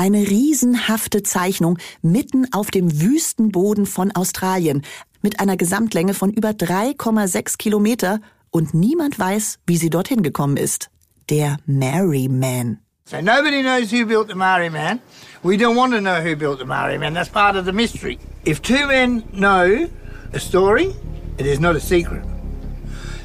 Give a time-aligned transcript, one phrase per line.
[0.00, 4.80] Eine riesenhafte Zeichnung mitten auf dem Wüstenboden von Australien
[5.20, 10.88] mit einer Gesamtlänge von über 3,6 Kilometer und niemand weiß, wie sie dorthin gekommen ist.
[11.28, 12.78] Der Mary Man.
[13.04, 15.00] So nobody knows who built the Maori Man.
[15.42, 17.12] We don't want to know who built the Maori Man.
[17.12, 18.18] That's part of the mystery.
[18.46, 19.86] If two men know
[20.32, 20.94] a story,
[21.36, 22.24] it is not a secret.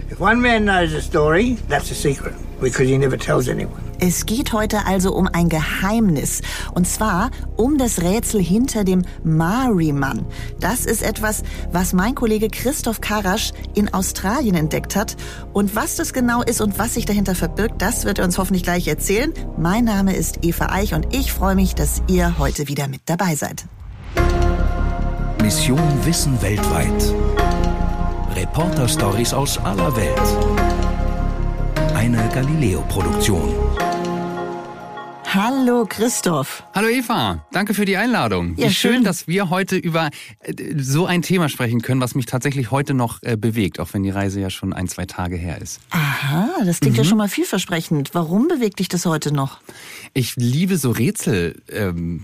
[0.10, 3.85] If one man knows a story, that's a secret because he never tells anyone.
[4.00, 6.42] Es geht heute also um ein Geheimnis.
[6.74, 10.26] Und zwar um das Rätsel hinter dem Maori-Mann.
[10.60, 15.16] Das ist etwas, was mein Kollege Christoph Karasch in Australien entdeckt hat.
[15.54, 18.64] Und was das genau ist und was sich dahinter verbirgt, das wird er uns hoffentlich
[18.64, 19.34] gleich erzählen.
[19.58, 23.36] Mein Name ist Eva Eich und ich freue mich, dass ihr heute wieder mit dabei
[23.36, 23.66] seid.
[25.42, 27.14] Mission Wissen weltweit.
[28.36, 30.56] Reporter-Stories aus aller Welt.
[31.96, 33.54] Eine Galileo-Produktion.
[35.36, 36.64] Hallo Christoph.
[36.74, 38.56] Hallo Eva, danke für die Einladung.
[38.56, 39.04] Ja, Wie schön, schön.
[39.04, 43.22] dass wir heute über äh, so ein Thema sprechen können, was mich tatsächlich heute noch
[43.22, 45.82] äh, bewegt, auch wenn die Reise ja schon ein, zwei Tage her ist.
[45.90, 48.12] Aha, das klingt ja schon mal vielversprechend.
[48.14, 49.60] Warum bewegt dich das heute noch?
[50.14, 52.24] Ich liebe so Rätsellösungen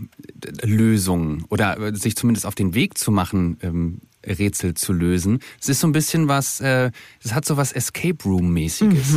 [1.40, 5.40] ähm, oder äh, sich zumindest auf den Weg zu machen, ähm, Rätsel zu lösen.
[5.62, 6.92] Es ist so ein bisschen was, äh,
[7.24, 9.16] es hat so was Escape Room-mäßiges,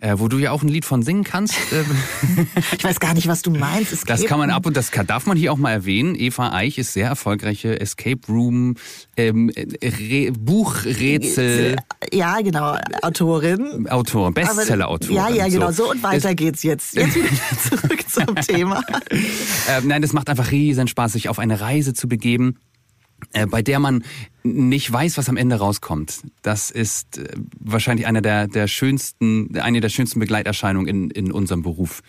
[0.00, 1.54] äh, wo du ja auch ein Lied von singen kannst.
[1.72, 1.84] Äh,
[2.78, 3.92] Ich weiß gar nicht, was du meinst.
[3.92, 6.14] Es Das kann man ab und das kann, darf man hier auch mal erwähnen.
[6.14, 8.74] Eva Eich ist sehr erfolgreiche Escape Room
[9.16, 9.50] ähm,
[9.82, 11.76] Re Buchrätsel
[12.12, 13.88] Ja, genau, Autorin.
[13.88, 15.16] Autorin, Aber- Bestseller-Autorin.
[15.16, 15.70] Ja, ja, genau.
[15.72, 16.94] So, und weiter Es- geht's jetzt.
[16.96, 17.28] Jetzt wieder
[17.80, 18.82] zurück zum Thema.
[19.10, 22.73] Äh, nein, es macht einfach riesen Spaß, sich auf eine Reise zu begeben, äh,
[23.50, 24.04] bei der man
[24.42, 26.20] nicht weiß, was am Ende rauskommt.
[26.42, 31.62] Das ist äh, wahrscheinlich einer der, der schönsten, eine der schönsten Begleiterscheinungen in, in unserem
[31.62, 32.02] Beruf,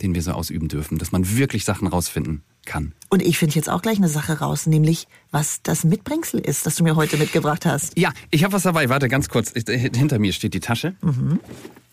[0.00, 2.92] den wir so ausüben dürfen, dass man wirklich Sachen rausfinden kann.
[3.10, 6.76] Und ich finde jetzt auch gleich eine Sache raus, nämlich was das Mitbringsel ist, das
[6.76, 7.98] du mir heute mitgebracht hast.
[7.98, 8.88] Ja, ich habe was dabei.
[8.88, 9.52] Warte, ganz kurz.
[9.52, 10.94] Hinter mir steht die Tasche.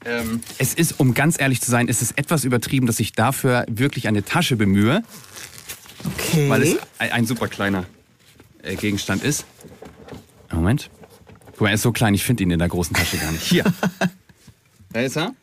[0.06, 3.66] Ähm, es ist, um ganz ehrlich zu sein, es ist etwas übertrieben, dass ich dafür
[3.70, 5.04] wirklich eine Tasche bemühe,
[6.06, 6.50] Okay.
[6.50, 7.86] weil es ein, ein super kleiner
[8.64, 9.46] äh, Gegenstand ist.
[10.52, 10.90] Moment.
[11.52, 13.44] Guck mal, er ist so klein, ich finde ihn in der großen Tasche gar nicht.
[13.44, 13.64] Hier.
[14.92, 15.36] Da ist er.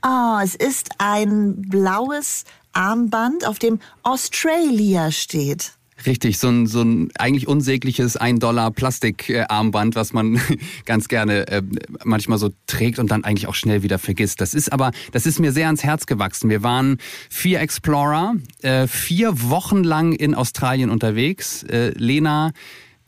[0.00, 5.77] Ah, es ist ein blaues Armband, auf dem Australia steht.
[6.06, 10.40] Richtig, so ein, so ein eigentlich unsägliches 1 Dollar Plastikarmband, was man
[10.84, 11.62] ganz gerne äh,
[12.04, 14.40] manchmal so trägt und dann eigentlich auch schnell wieder vergisst.
[14.40, 16.50] Das ist aber, das ist mir sehr ans Herz gewachsen.
[16.50, 16.98] Wir waren
[17.28, 21.64] vier Explorer, äh, vier Wochen lang in Australien unterwegs.
[21.64, 22.52] Äh, Lena,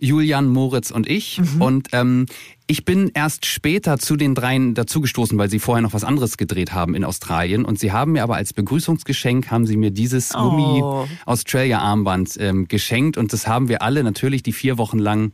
[0.01, 1.41] Julian, Moritz und ich.
[1.59, 2.27] Und ähm,
[2.67, 6.73] ich bin erst später zu den dreien dazugestoßen, weil sie vorher noch was anderes gedreht
[6.73, 7.65] haben in Australien.
[7.65, 10.51] Und sie haben mir aber als Begrüßungsgeschenk, haben sie mir dieses Oh.
[10.51, 13.17] Gummi Australia-Armband ähm, geschenkt.
[13.17, 15.33] Und das haben wir alle natürlich die vier Wochen lang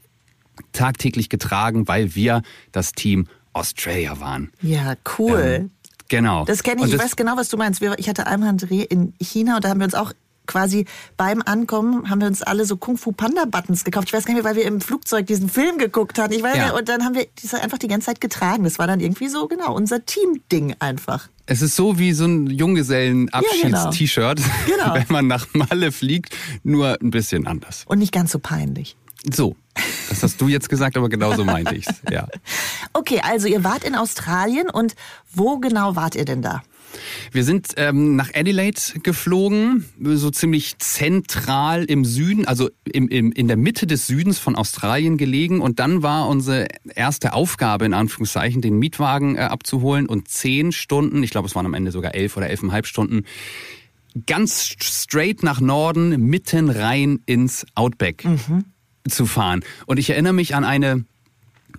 [0.72, 4.50] tagtäglich getragen, weil wir das Team Australia waren.
[4.62, 5.60] Ja, cool.
[5.60, 5.70] Ähm,
[6.08, 6.44] genau.
[6.44, 7.82] Das kenne ich, Und ich weiß genau, was du meinst.
[7.98, 10.12] Ich hatte einmal einen Dreh in China und da haben wir uns auch
[10.46, 10.86] quasi
[11.16, 14.08] beim Ankommen haben wir uns alle so Kung Fu Panda Buttons gekauft.
[14.08, 16.32] Ich weiß gar nicht mehr, weil wir im Flugzeug diesen Film geguckt hatten.
[16.32, 16.64] Ich weiß Ja.
[16.66, 18.64] nicht, und dann haben wir das einfach die ganze Zeit getragen.
[18.64, 21.28] Das war dann irgendwie so genau unser Team-Ding einfach.
[21.46, 24.94] Es ist so wie so ein Junggesellen-Abschieds-T-Shirt, Genau.
[24.94, 27.84] wenn man nach Malle fliegt, nur ein bisschen anders.
[27.86, 28.96] Und nicht ganz so peinlich.
[29.32, 29.56] So,
[30.08, 31.88] das hast du jetzt gesagt, aber genauso meinte ich's.
[32.10, 32.26] Ja.
[32.92, 34.94] Okay, also ihr wart in Australien und
[35.32, 36.62] wo genau wart ihr denn da?
[37.32, 43.48] Wir sind ähm, nach Adelaide geflogen, so ziemlich zentral im Süden, also im, im, in
[43.48, 45.60] der Mitte des Südens von Australien gelegen.
[45.60, 51.22] Und dann war unsere erste Aufgabe, in Anführungszeichen, den Mietwagen äh, abzuholen und zehn Stunden,
[51.22, 53.24] ich glaube es waren am Ende sogar elf oder elfeinhalb Stunden,
[54.26, 58.24] ganz straight nach Norden, mitten rein ins Outback
[59.08, 59.62] zu fahren.
[59.86, 61.04] Und ich erinnere mich an eine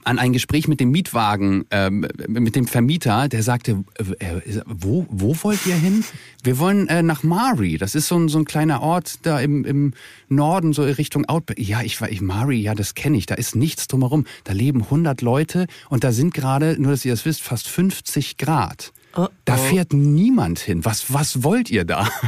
[0.08, 3.84] an ein Gespräch mit dem Mietwagen, ähm, mit dem Vermieter, der sagte,
[4.20, 6.04] äh, wo, wo wollt ihr hin?
[6.44, 7.78] Wir wollen äh, nach Mari.
[7.78, 9.94] Das ist so ein, so ein kleiner Ort da im, im
[10.30, 11.60] Norden, so in Richtung Outback.
[11.60, 13.26] Ja, ich war, ich, Mari, ja, das kenne ich.
[13.26, 14.26] Da ist nichts drumherum.
[14.46, 18.38] Da leben 100 Leute und da sind gerade, nur dass ihr das wisst, fast 50
[18.38, 18.94] Grad.
[19.16, 19.58] Oh, Da oh.
[19.58, 20.86] fährt niemand hin.
[20.86, 22.10] Was, was wollt ihr da?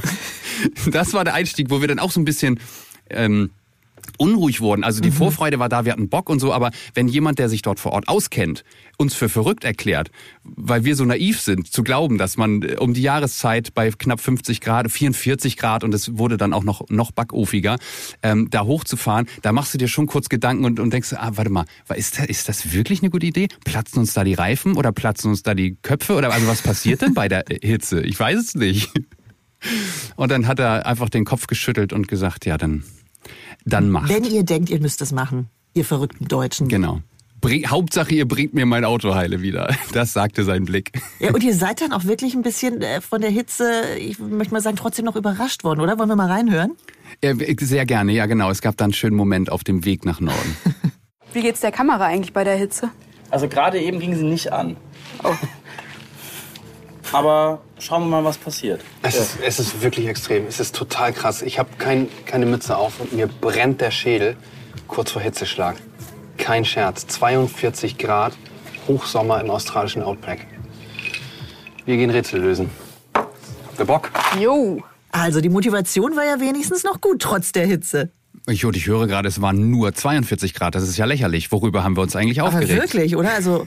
[0.92, 2.60] Das war der Einstieg, wo wir dann auch so ein bisschen
[3.10, 3.52] ähm,
[4.18, 4.84] unruhig wurden.
[4.84, 7.62] Also die Vorfreude war da, wir hatten Bock und so, aber wenn jemand, der sich
[7.62, 8.64] dort vor Ort auskennt,
[8.98, 10.12] uns für verrückt erklärt,
[10.44, 14.20] weil wir so naiv sind, zu glauben, dass man äh, um die Jahreszeit bei knapp
[14.20, 17.78] 50 Grad, 44 Grad und es wurde dann auch noch, noch backofiger,
[18.24, 21.50] ähm, da hochzufahren, da machst du dir schon kurz Gedanken und, und denkst, ah, warte
[21.50, 21.66] mal,
[21.96, 23.48] ist das, ist das wirklich eine gute Idee?
[23.64, 27.02] Platzen uns da die Reifen oder platzen uns da die Köpfe oder also was passiert
[27.02, 28.02] denn bei der Hitze?
[28.02, 28.92] Ich weiß es nicht.
[30.16, 32.84] Und dann hat er einfach den Kopf geschüttelt und gesagt, ja, dann,
[33.66, 34.10] dann macht.
[34.10, 36.68] Wenn ihr denkt, ihr müsst es machen, ihr verrückten Deutschen.
[36.68, 37.02] Genau.
[37.42, 39.74] Bring, Hauptsache, ihr bringt mir mein Auto heile wieder.
[39.94, 40.92] Das sagte sein Blick.
[41.20, 44.54] Ja, und ihr seid dann auch wirklich ein bisschen äh, von der Hitze, ich möchte
[44.54, 45.98] mal sagen, trotzdem noch überrascht worden, oder?
[45.98, 46.76] Wollen wir mal reinhören?
[47.24, 48.52] Ja, sehr gerne, ja genau.
[48.52, 50.58] Es gab dann einen schönen Moment auf dem Weg nach Norden.
[51.34, 52.90] Wie geht's der Kamera eigentlich bei der Hitze?
[53.30, 54.76] Also gerade eben ging sie nicht an.
[55.24, 55.34] Oh.
[57.12, 58.82] Aber schauen wir mal, was passiert.
[59.02, 60.46] Es, ist, es ist wirklich extrem.
[60.48, 61.42] Es ist total krass.
[61.42, 64.36] Ich habe kein, keine Mütze auf und mir brennt der Schädel
[64.88, 65.76] kurz vor Hitzeschlag.
[66.38, 67.08] Kein Scherz.
[67.08, 68.34] 42 Grad,
[68.88, 70.48] Hochsommer im australischen Outback.
[71.86, 72.70] Wir gehen Rätsel lösen.
[73.14, 74.10] Habt ihr Bock?
[74.40, 74.82] Jo.
[75.12, 78.12] Also die Motivation war ja wenigstens noch gut, trotz der Hitze.
[78.48, 80.76] Ich, und ich höre gerade, es waren nur 42 Grad.
[80.76, 81.52] Das ist ja lächerlich.
[81.52, 82.82] Worüber haben wir uns eigentlich Aber aufgeregt?
[82.82, 83.34] wirklich, oder?
[83.34, 83.66] Also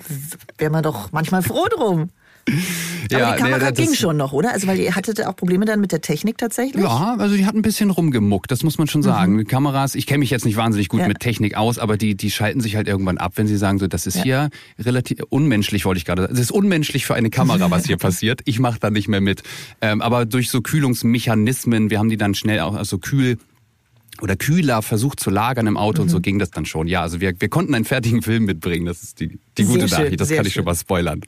[0.58, 2.10] wäre man doch manchmal froh drum.
[2.48, 4.52] Aber Ja, die Kamera nee, das- ging schon noch, oder?
[4.52, 6.82] Also weil ihr hattet auch Probleme dann mit der Technik tatsächlich?
[6.82, 9.38] Ja, also die hat ein bisschen rumgemuckt, das muss man schon sagen.
[9.38, 11.08] Die Kameras, ich kenne mich jetzt nicht wahnsinnig gut Ja.
[11.08, 13.86] mit Technik aus, aber die, die schalten sich halt irgendwann ab, wenn sie sagen, so,
[13.86, 16.34] das ist hier relativ unmenschlich, wollte ich gerade sagen.
[16.34, 18.40] Es ist unmenschlich für eine Kamera, was hier passiert.
[18.44, 19.42] Ich mache da nicht mehr mit.
[19.80, 23.38] Ähm, aber durch so Kühlungsmechanismen, wir haben die dann schnell auch also kühl
[24.22, 26.86] oder kühler versucht zu lagern im Auto und so ging das dann schon.
[26.86, 28.86] Ja, also wir, wir konnten einen fertigen Film mitbringen.
[28.86, 30.20] Das ist die, die gute schön, Nachricht.
[30.20, 30.60] Das kann ich schön.
[30.60, 31.20] schon mal spoilern.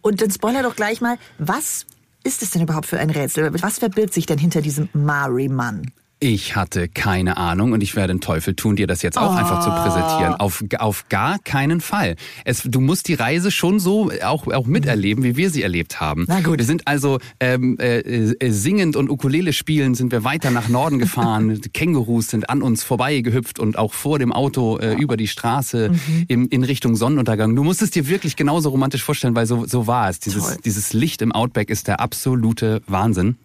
[0.00, 1.86] Und dann spoiler doch gleich mal, was
[2.22, 3.52] ist es denn überhaupt für ein Rätsel?
[3.60, 5.90] Was verbirgt sich denn hinter diesem Mari-Mann?
[6.18, 9.62] Ich hatte keine Ahnung und ich werde den Teufel tun, dir das jetzt auch einfach
[9.62, 10.32] zu präsentieren.
[10.34, 12.16] Auf, auf gar keinen Fall.
[12.46, 16.24] Es, du musst die Reise schon so auch, auch miterleben, wie wir sie erlebt haben.
[16.26, 16.56] Na gut.
[16.56, 20.98] Wir sind also ähm, äh, äh, singend und Ukulele spielen, sind wir weiter nach Norden
[20.98, 21.60] gefahren.
[21.74, 25.90] Kängurus sind an uns vorbeigehüpft und auch vor dem Auto äh, über die Straße
[26.28, 27.54] im, in Richtung Sonnenuntergang.
[27.54, 30.18] Du musst es dir wirklich genauso romantisch vorstellen, weil so, so war es.
[30.20, 30.56] Dieses, Toll.
[30.64, 33.36] dieses Licht im Outback ist der absolute Wahnsinn.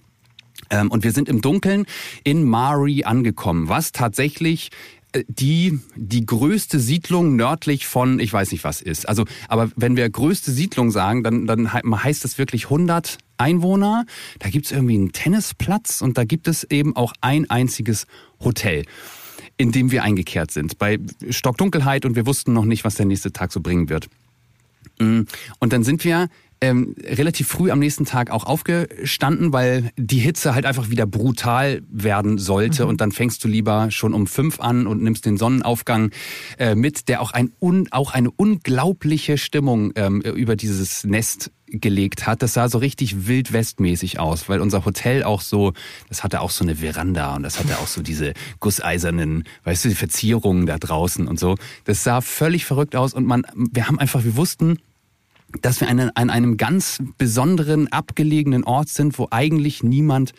[0.71, 1.85] Ähm, und wir sind im Dunkeln
[2.23, 4.69] in Mari angekommen, was tatsächlich
[5.11, 9.07] äh, die, die größte Siedlung nördlich von, ich weiß nicht was ist.
[9.07, 14.05] Also, aber wenn wir größte Siedlung sagen, dann, dann he- heißt das wirklich 100 Einwohner.
[14.39, 18.07] Da gibt's irgendwie einen Tennisplatz und da gibt es eben auch ein einziges
[18.39, 18.85] Hotel
[19.57, 20.79] in dem wir eingekehrt sind.
[20.79, 20.97] Bei
[21.29, 24.07] Stockdunkelheit und wir wussten noch nicht, was der nächste Tag so bringen wird.
[24.97, 25.21] Mm,
[25.59, 26.29] Und dann sind wir
[26.61, 31.81] ähm, relativ früh am nächsten Tag auch aufgestanden, weil die Hitze halt einfach wieder brutal
[31.89, 32.85] werden sollte.
[32.85, 36.11] Und dann fängst du lieber schon um fünf an und nimmst den Sonnenaufgang
[36.59, 42.27] äh, mit, der auch, ein un, auch eine unglaubliche Stimmung ähm, über dieses Nest gelegt
[42.27, 42.43] hat.
[42.43, 45.73] Das sah so richtig wildwestmäßig aus, weil unser Hotel auch so,
[46.09, 49.89] das hatte auch so eine Veranda und das hatte auch so diese gusseisernen, weißt du,
[49.89, 51.55] die Verzierungen da draußen und so.
[51.85, 54.77] Das sah völlig verrückt aus und man, wir haben einfach, wir wussten,
[55.61, 60.33] dass wir an, an einem ganz besonderen, abgelegenen Ort sind, wo eigentlich niemand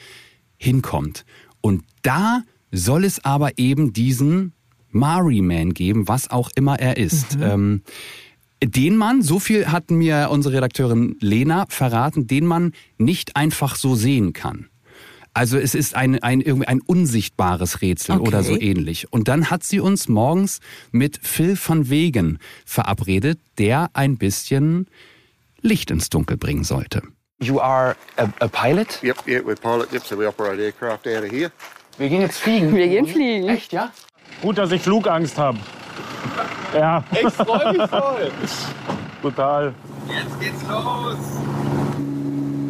[0.56, 1.24] hinkommt.
[1.60, 4.52] Und da soll es aber eben diesen
[4.90, 7.38] Mari-Man geben, was auch immer er ist.
[7.40, 7.82] Ähm,
[8.62, 13.96] den man, so viel hat mir unsere Redakteurin Lena verraten, den man nicht einfach so
[13.96, 14.68] sehen kann.
[15.34, 18.28] Also es ist ein, ein, irgendwie ein unsichtbares Rätsel Okay.
[18.28, 19.10] oder so ähnlich.
[19.12, 24.86] Und dann hat sie uns morgens mit Phil van Wegen verabredet, der ein bisschen
[25.62, 27.02] Licht ins Dunkel bringen sollte.
[27.40, 29.02] You are a, a pilot?
[29.02, 29.90] Yep, yeah, we're pilot.
[29.92, 31.50] Yep, so we operate aircraft out of here.
[31.98, 32.74] Wir gehen jetzt fliegen.
[32.74, 33.48] Wir gehen fliegen.
[33.48, 33.90] Echt, ja?
[34.42, 35.58] Gut, dass ich Flugangst habe.
[36.74, 37.04] Ja.
[37.10, 38.30] Ich freue mich voll.
[39.22, 39.74] Total.
[40.08, 41.16] Jetzt geht's los.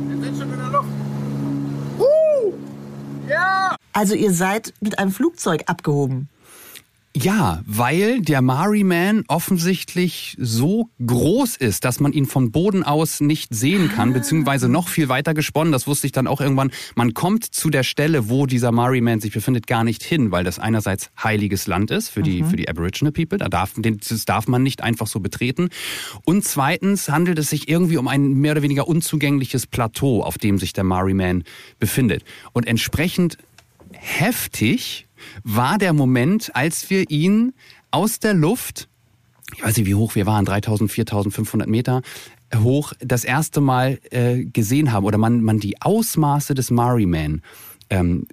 [0.08, 0.88] Wir sind schon in der Luft.
[3.92, 6.28] Also ihr seid mit einem Flugzeug abgehoben.
[7.14, 13.20] Ja, weil der Mari Man offensichtlich so groß ist, dass man ihn von Boden aus
[13.20, 15.72] nicht sehen kann, beziehungsweise noch viel weiter gesponnen.
[15.72, 16.70] Das wusste ich dann auch irgendwann.
[16.94, 20.42] Man kommt zu der Stelle, wo dieser Mari Man sich befindet, gar nicht hin, weil
[20.42, 23.36] das einerseits heiliges Land ist für die, für die Aboriginal People.
[23.36, 25.68] Da darf, das darf man nicht einfach so betreten.
[26.24, 30.58] Und zweitens handelt es sich irgendwie um ein mehr oder weniger unzugängliches Plateau, auf dem
[30.58, 31.44] sich der Mari Man
[31.78, 32.24] befindet.
[32.54, 33.36] Und entsprechend
[33.92, 35.06] heftig
[35.42, 37.52] war der Moment, als wir ihn
[37.90, 38.88] aus der Luft,
[39.54, 42.02] ich weiß nicht, wie hoch wir waren, 3000, 4500 Meter
[42.56, 47.42] hoch, das erste Mal äh, gesehen haben oder man, man die Ausmaße des Mari Man
[47.90, 48.26] ähm,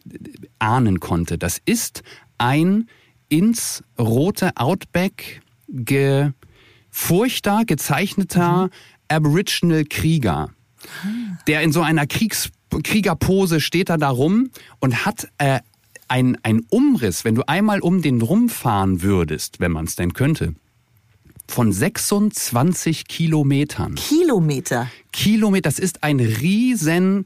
[0.59, 1.37] ahnen konnte.
[1.37, 2.03] Das ist
[2.37, 2.87] ein
[3.29, 8.69] ins rote Outback gefurchter, gezeichneter
[9.07, 10.49] Aboriginal Krieger.
[11.47, 12.51] Der in so einer Kriegs
[12.83, 15.59] Kriegerpose steht er da rum und hat äh,
[16.09, 20.55] ein, ein Umriss, wenn du einmal um den rumfahren würdest, wenn man es denn könnte,
[21.47, 23.95] von 26 Kilometern.
[23.95, 24.89] Kilometer.
[25.11, 27.25] Kilometer, das ist ein riesen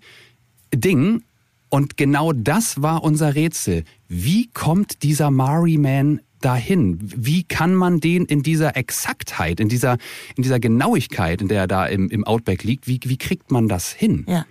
[0.73, 1.23] Ding.
[1.69, 3.83] Und genau das war unser Rätsel.
[4.07, 6.99] Wie kommt dieser Mari Man dahin?
[7.01, 9.97] Wie kann man den in dieser Exaktheit, in dieser,
[10.35, 13.67] in dieser Genauigkeit, in der er da im, im Outback liegt, wie, wie kriegt man
[13.67, 14.25] das hin?
[14.27, 14.45] Ja.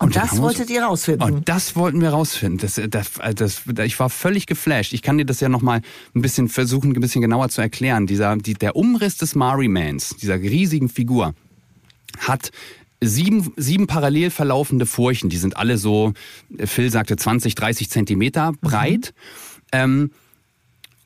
[0.00, 1.22] Und, dann das wolltet ihr rausfinden.
[1.22, 2.58] Und das wollten wir rausfinden.
[2.58, 4.92] Das, das, das, ich war völlig geflasht.
[4.92, 5.82] Ich kann dir das ja noch mal
[6.14, 8.06] ein bisschen versuchen, ein bisschen genauer zu erklären.
[8.06, 11.34] Dieser, die, der Umriss des Marimans, dieser riesigen Figur,
[12.20, 12.52] hat
[13.00, 15.30] sieben, sieben parallel verlaufende Furchen.
[15.30, 16.12] Die sind alle so,
[16.56, 19.14] äh, Phil sagte 20, 30 Zentimeter breit.
[19.72, 20.12] Ähm,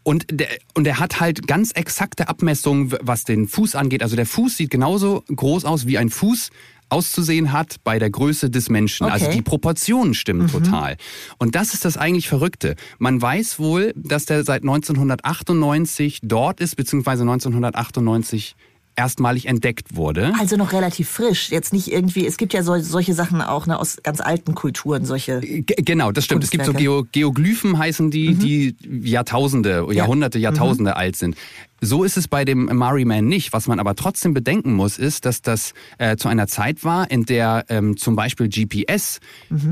[0.02, 4.02] und der, und er hat halt ganz exakte Abmessungen, was den Fuß angeht.
[4.02, 6.50] Also der Fuß sieht genauso groß aus, wie ein Fuß
[6.92, 9.06] auszusehen hat bei der Größe des Menschen.
[9.06, 9.36] Also Okay.
[9.36, 10.96] die Proportionen stimmen total.
[11.38, 12.76] Und das ist das eigentlich Verrückte.
[12.98, 18.54] Man weiß wohl, dass der seit 1998 dort ist, beziehungsweise 1998
[18.96, 20.32] erstmalig entdeckt wurde.
[20.38, 21.50] Also noch relativ frisch.
[21.50, 25.04] Jetzt nicht irgendwie, es gibt ja sol solche Sachen auch ne, aus ganz alten Kulturen,
[25.04, 25.40] solche.
[25.40, 26.44] G genau, das stimmt.
[26.44, 26.72] Es gibt so.
[26.72, 28.76] Geo Geoglyphen heißen die, die
[29.08, 31.36] Jahrtausende, Jahrhunderte, Jahrtausende alt sind.
[31.80, 33.52] So ist es bei dem Mari Man nicht.
[33.52, 37.24] Was man aber trotzdem bedenken muss, ist, dass das äh, zu einer Zeit war, in
[37.24, 39.18] der ähm, zum Beispiel GPS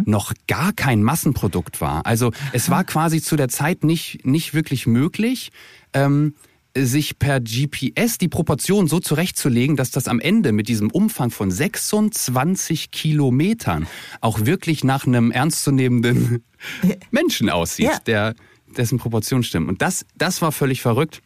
[0.07, 2.05] noch gar kein Massenprodukt war.
[2.07, 5.53] Also es war quasi zu der Zeit nicht, nicht wirklich möglich.
[5.93, 6.35] Ähm,
[6.77, 11.51] sich per GPS die Proportion so zurechtzulegen, dass das am Ende mit diesem Umfang von
[11.51, 13.87] 26 Kilometern
[14.21, 16.45] auch wirklich nach einem ernstzunehmenden
[17.11, 17.99] Menschen aussieht, Ja.
[18.07, 18.35] der,
[18.77, 19.69] dessen Proportionen stimmen.
[19.69, 21.23] Und das, das war völlig verrückt.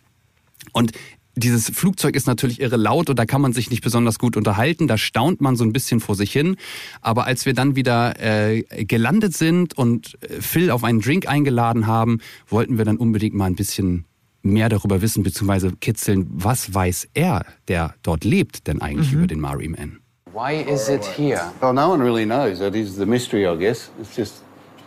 [0.72, 0.92] Und
[1.36, 4.86] dieses Flugzeug ist natürlich irre laut und da kann man sich nicht besonders gut unterhalten.
[4.86, 6.56] Da staunt man so ein bisschen vor sich hin.
[7.00, 11.86] Aber als wir dann wieder äh, gelandet sind und äh, Phil auf einen Drink eingeladen
[11.88, 14.04] haben, wollten wir dann unbedingt mal ein bisschen
[14.44, 19.40] mehr darüber wissen, beziehungsweise kitzeln, was weiß er, der dort lebt, denn eigentlich über den
[19.40, 20.00] Mari Man.
[20.32, 21.52] Why is it here?
[21.60, 22.58] Well, no one really knows.
[22.58, 23.90] That is the mystery, I guess.
[24.00, 24.42] It's just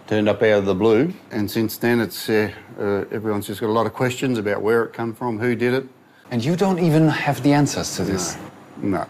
[0.08, 1.14] turned up out of the blue.
[1.32, 2.50] And since then, it's uh,
[2.80, 5.74] uh, everyone's just got a lot of questions about where it come from, who did
[5.74, 5.86] it.
[6.32, 8.38] And you don't even have the answers to this.
[8.82, 9.06] No.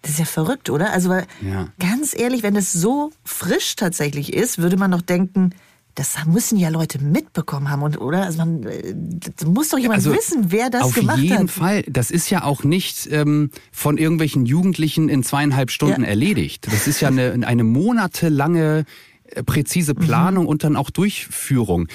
[0.00, 0.90] Das ist ja verrückt, oder?
[0.92, 1.68] Also weil, Ja.
[1.78, 5.50] ganz ehrlich, wenn es so frisch tatsächlich ist, würde man doch denken,
[5.94, 8.24] das müssen ja Leute mitbekommen haben, und, oder?
[8.24, 8.94] Also man äh,
[9.36, 11.50] das muss doch jemand wissen, wer das Also auf gemacht jeden hat.
[11.50, 11.82] Fall.
[11.88, 16.08] Das ist ja auch nicht ähm, von irgendwelchen Jugendlichen in zweieinhalb Stunden Ja.
[16.08, 16.66] erledigt.
[16.70, 18.84] Das ist ja eine, eine monatelange
[19.26, 21.88] äh, präzise Planung und dann auch Durchführung.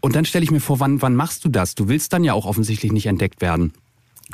[0.00, 1.74] Und dann stelle ich mir vor, wann, wann machst du das?
[1.74, 3.72] Du willst dann ja auch offensichtlich nicht entdeckt werden.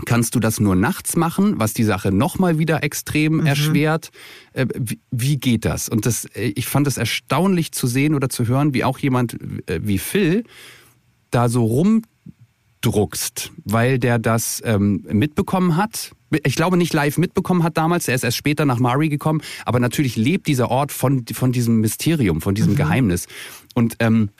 [0.05, 4.11] Kannst du das nur nachts machen, was die Sache nochmal wieder extrem erschwert?
[4.53, 4.67] Äh,
[5.11, 5.89] wie, geht das?
[5.89, 9.39] Und das, äh, ich fand es erstaunlich zu sehen oder zu hören, wie auch jemand
[9.69, 10.45] äh, wie Phil
[11.31, 16.13] da so rumdruckst, weil der das ähm, mitbekommen hat.
[16.45, 19.81] Ich glaube nicht live mitbekommen hat damals, er ist erst später nach Mari gekommen, aber
[19.81, 23.27] natürlich lebt dieser Ort von, von diesem Mysterium, von diesem Geheimnis.
[23.75, 24.31] Und ähm,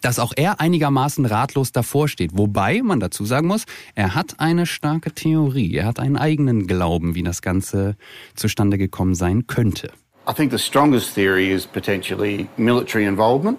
[0.00, 2.36] dass auch er einigermaßen ratlos davor steht.
[2.36, 3.64] Wobei man dazu sagen muss,
[3.94, 7.96] er hat eine starke Theorie, er hat einen eigenen Glauben, wie das Ganze
[8.34, 9.90] zustande gekommen sein könnte.
[10.28, 13.58] I think the strongest theory is potentially military involvement.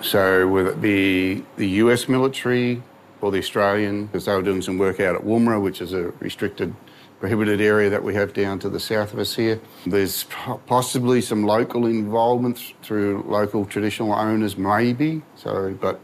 [0.00, 2.80] So whether it be the US military
[3.20, 6.12] or the Australian, because they were doing some work out at Woomera, which is a
[6.20, 6.72] restricted,
[7.20, 9.60] prohibited area that we have down to the south of us here.
[9.86, 10.24] There's
[10.66, 15.22] possibly some local involvement through local traditional owners, maybe.
[15.36, 16.00] So, but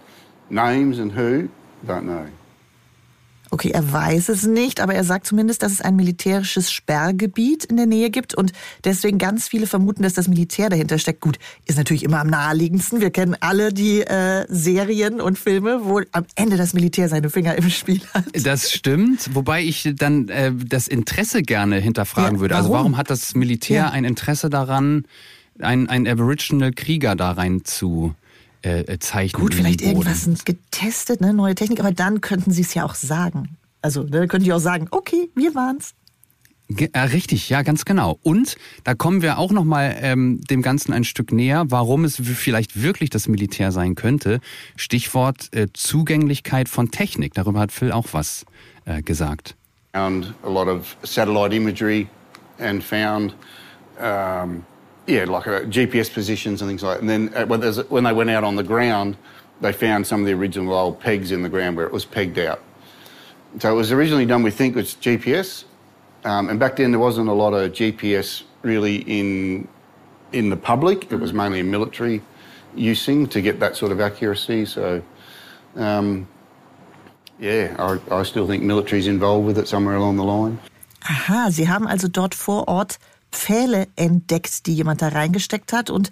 [0.51, 1.49] names and who,
[1.87, 2.31] don't know.
[3.55, 7.77] Okay, er weiß es nicht, aber er sagt zumindest, dass es ein militärisches Sperrgebiet in
[7.77, 11.21] der Nähe gibt und deswegen ganz viele vermuten, dass das Militär dahinter steckt.
[11.21, 13.01] Gut, ist natürlich immer am naheliegendsten.
[13.01, 17.55] Wir kennen alle die äh, Serien und Filme, wo am Ende das Militär seine Finger
[17.55, 18.25] im Spiel hat.
[18.43, 22.57] Das stimmt, wobei ich dann äh, das Interesse gerne hinterfragen Ja, würde.
[22.57, 22.79] Also warum?
[22.79, 23.91] warum hat das Militär Ja.
[23.91, 25.05] ein Interesse daran,
[25.61, 28.15] einen, einen Aboriginal-Krieger da rein zu
[28.65, 29.41] äh, äh, zeichnen?
[29.41, 33.57] Gut, vielleicht irgendwas getestet, ne, neue Technik, aber dann könnten sie es ja auch sagen.
[33.83, 35.95] Also, ne, könnten die auch sagen, okay, wir waren's.
[36.71, 38.19] Ge- äh, richtig, ja, ganz genau.
[38.23, 42.17] Und da kommen wir auch noch mal ähm, dem Ganzen ein Stück näher, warum es
[42.17, 44.41] vielleicht wirklich das Militär sein könnte.
[44.75, 47.35] Stichwort äh, Zugänglichkeit von Technik.
[47.35, 48.47] Darüber hat Phil auch was
[48.87, 49.57] äh, gesagt.
[49.93, 52.09] found a lot of satellite imagery
[52.59, 53.37] and found,
[54.01, 54.65] um,
[55.07, 57.01] yeah, like uh, GPS positions and things like that.
[57.01, 59.17] And then uh, when, when they went out on the ground,
[59.61, 62.39] they found some of the original old pegs in the ground where it was pegged
[62.39, 62.63] out.
[63.61, 65.65] So it was originally done, we think, with GPS.
[66.25, 69.69] Um, and back then there wasn't a lot of GPS really in,
[70.33, 71.13] in the public.
[71.13, 72.23] It was mainly military
[72.75, 74.65] using to get that sort of accuracy.
[74.65, 75.03] So,
[75.77, 76.27] um,
[77.39, 80.59] yeah, I, I still think military's involved with it somewhere along the line.
[81.07, 82.99] Aha, sie haben also dort vor Ort
[83.35, 86.11] Pfähle entdeckt, die jemand da reingesteckt hat und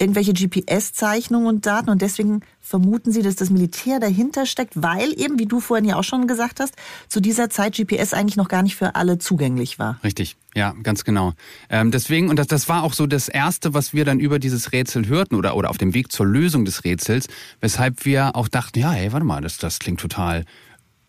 [0.00, 5.38] irgendwelche GPS-Zeichnungen und Daten und deswegen vermuten sie, dass das Militär dahinter steckt, weil eben,
[5.38, 6.74] wie du vorhin ja auch schon gesagt hast,
[7.08, 10.00] zu dieser Zeit GPS eigentlich noch gar nicht für alle zugänglich war.
[10.02, 11.34] Richtig, ja, ganz genau.
[11.68, 14.72] Ähm, deswegen, und das, das war auch so das Erste, was wir dann über dieses
[14.72, 17.26] Rätsel hörten oder, oder auf dem Weg zur Lösung des Rätsels,
[17.60, 20.46] weshalb wir auch dachten, ja, hey, warte mal, das, das klingt total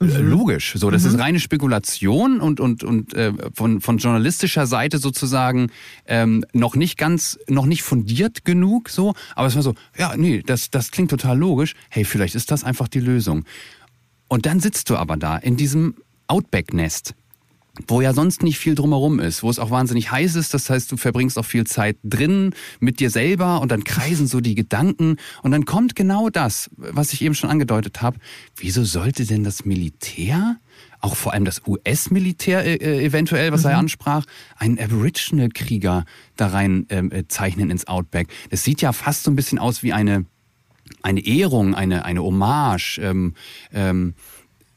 [0.01, 0.74] äh, logisch.
[0.77, 1.10] So, das Mhm.
[1.10, 5.70] ist reine Spekulation und und und äh, von von journalistischer Seite sozusagen
[6.05, 8.89] ähm, noch nicht ganz, noch nicht fundiert genug.
[8.89, 11.74] So, aber es war so, ja, nee, das das klingt total logisch.
[11.89, 13.46] Hey, vielleicht ist das einfach die Lösung.
[14.27, 15.96] Und dann sitzt du aber da in diesem
[16.27, 17.13] Outback-Nest
[17.88, 20.54] wo ja sonst nicht viel drumherum ist, wo es auch wahnsinnig heiß ist.
[20.54, 24.42] Das heißt, du verbringst auch viel Zeit drin mit dir selber und dann kreisen so
[24.42, 28.20] die Gedanken und dann kommt genau das, was ich eben schon angedeutet habe.
[28.58, 30.58] Wieso sollte denn das Militär,
[31.00, 34.25] auch vor allem das US-Militär äh, äh, eventuell, was er ansprach,
[34.58, 38.28] einen Aboriginal-Krieger da rein ähm, äh, zeichnen ins Outback?
[38.50, 40.25] Das sieht ja fast so ein bisschen aus wie eine
[41.04, 43.00] eine Ehrung, eine eine Hommage.
[43.01, 43.34] Ähm,
[43.72, 44.13] ähm,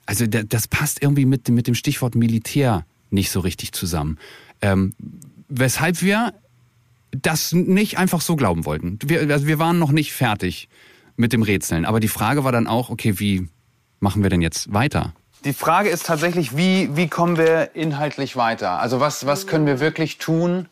[0.07, 4.19] also da- das passt irgendwie mit, dem- mit dem Stichwort Militär nicht so richtig zusammen.
[4.63, 4.95] Ähm,
[5.49, 6.35] weshalb wir
[7.13, 8.99] das nicht einfach so glauben wollten.
[9.05, 10.69] Wir, also wir waren noch nicht fertig
[11.17, 11.85] mit dem Rätseln.
[11.85, 13.49] Aber die Frage war dann auch, okay, wie
[14.01, 15.13] machen wir denn jetzt weiter?
[15.45, 18.81] Die Frage ist tatsächlich, wie, wie kommen wir inhaltlich weiter?
[18.81, 20.67] Also was, was können wir wirklich tun,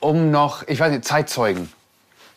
[0.00, 1.68] um noch, ich weiß nicht, Zeitzeugen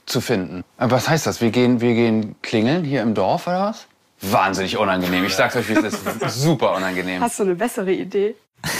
[0.06, 0.64] zu finden?
[0.78, 1.40] Aber Was heißt das?
[1.40, 3.88] Wir gehen, wir gehen klingeln hier im Dorf oder was?
[4.22, 5.26] Wahnsinnig unangenehm.
[5.26, 6.42] Ich sag's euch, wie es ist.
[6.42, 7.22] Super unangenehm.
[7.22, 8.36] Hast du eine bessere Idee?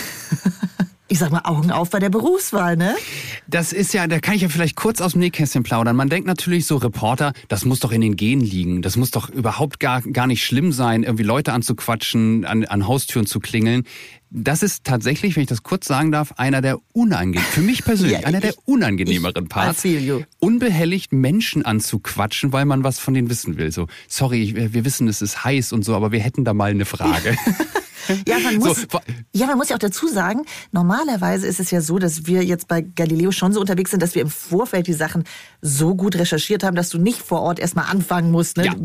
[1.08, 2.96] Ich sag mal, Augen auf bei der Berufswahl, ne?
[3.48, 5.96] Das ist ja, da kann ich ja vielleicht kurz aus dem Nähkästchen plaudern.
[5.96, 8.82] Man denkt natürlich so, Reporter, das muss doch in den Genen liegen.
[8.82, 13.28] Das muss doch überhaupt gar, gar nicht schlimm sein, irgendwie Leute anzuquatschen, an, an Haustüren
[13.28, 13.84] zu klingeln.
[14.32, 18.20] Das ist tatsächlich, wenn ich das kurz sagen darf, einer der unangenehmen, für mich persönlich,
[18.22, 19.84] Ja, einer der ich- unangenehmeren I Parts.
[20.40, 23.72] Unbehelligt Menschen anzuquatschen, weil man was von denen wissen will.
[23.72, 26.72] So, sorry, ich, wir wissen, es ist heiß und so, aber wir hätten da mal
[26.72, 27.36] eine Frage.
[28.28, 29.02] Ja, man So, muss, vor-
[29.34, 32.68] ja, man muss ja auch dazu sagen, normalerweise ist es ja so, dass wir jetzt
[32.68, 35.24] bei Galileo schon so unterwegs sind, dass wir im Vorfeld die Sachen
[35.64, 38.76] so gut recherchiert haben, dass du nicht vor Ort erstmal anfangen musst, ne, Ja.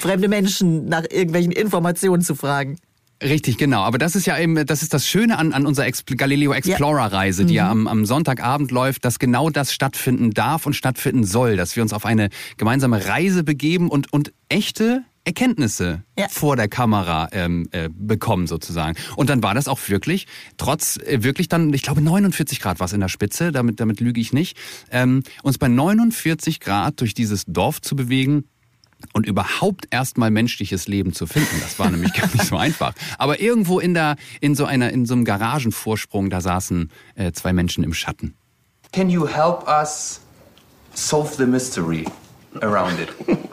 [0.00, 2.78] fremde Menschen nach irgendwelchen Informationen zu fragen.
[3.22, 3.82] Richtig, genau.
[3.82, 7.12] Aber das ist ja eben, das ist das Schöne an, an unserer Expl Galileo Explorer
[7.12, 11.56] Reise, die ja am, am Sonntagabend läuft, dass genau das stattfinden darf und stattfinden soll,
[11.56, 16.26] dass wir uns auf eine gemeinsame Reise begeben und, und echte Erkenntnisse Ja.
[16.28, 18.96] vor der Kamera ähm, äh, bekommen sozusagen.
[19.14, 22.86] Und dann war das auch wirklich, trotz äh, wirklich dann, ich glaube 49 Grad war
[22.86, 24.56] es in der Spitze, damit, damit lüge ich nicht,
[24.90, 28.44] ähm, uns bei 49 Grad durch dieses Dorf zu bewegen,
[29.12, 31.60] und überhaupt erstmal menschliches Leben zu finden.
[31.60, 32.94] Das war nämlich gar nicht so einfach.
[33.18, 37.52] Aber irgendwo in der, in so einer, in so einem Garagenvorsprung, da saßen äh, zwei
[37.52, 38.34] Menschen im Schatten.
[38.92, 40.20] Can you help us
[40.94, 42.04] solve the mystery
[42.60, 43.08] around it?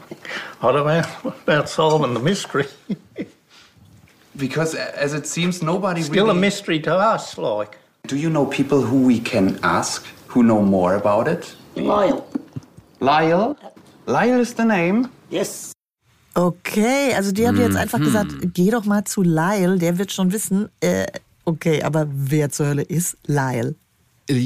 [0.62, 1.04] Know
[1.48, 2.66] about solving the mystery.
[4.36, 6.40] Because as it seems, nobody Still a really...
[6.40, 7.78] mystery to us, like.
[8.08, 11.56] Do you know people who we can ask, who know more about it?
[11.76, 12.26] Lyle.
[13.00, 13.58] Lyle?
[14.06, 15.10] Lyle is the name?
[15.30, 15.72] Yes.
[16.36, 17.80] Okay, also die haben dir jetzt Mhm.
[17.80, 20.70] einfach gesagt, geh doch mal zu Lyle, der wird schon wissen.
[20.80, 21.06] Äh,
[21.44, 23.76] okay, aber wer zur Hölle ist Lyle?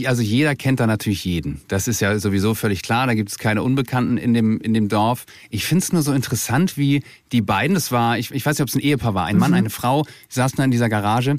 [0.06, 1.60] Also jeder kennt da natürlich jeden.
[1.68, 3.06] Das ist ja sowieso völlig klar.
[3.06, 5.26] Da gibt es keine Unbekannten in dem, in dem Dorf.
[5.50, 8.62] Ich finde es nur so interessant, wie die beiden, das war, ich, ich weiß nicht,
[8.62, 11.36] ob es ein Ehepaar war, ein Mann, eine Frau, saßen da in dieser Garage.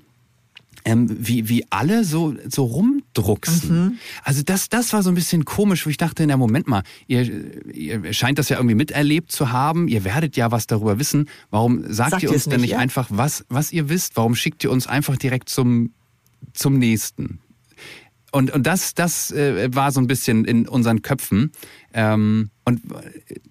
[0.87, 3.99] Ähm, wie, wie alle so, so rumdrucksen.
[4.23, 7.75] Also das, das war so ein bisschen komisch, wo ich dachte, na Moment mal, ihr,
[7.75, 11.31] ihr scheint das ja irgendwie miterlebt zu haben, ihr werdet ja was darüber wissen.
[11.51, 12.79] Warum sagt, Sagt ihr uns denn nicht, nicht ja?
[12.79, 14.17] einfach, was, was ihr wisst?
[14.17, 15.93] Warum schickt ihr uns einfach direkt zum,
[16.53, 17.39] zum nächsten?
[18.31, 21.53] Und, und das, das äh, war so ein bisschen in unseren Köpfen.
[21.93, 22.81] Ähm, und